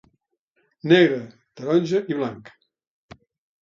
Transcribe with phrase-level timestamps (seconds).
[0.93, 1.21] Negre,
[1.61, 2.55] taronja i blanc.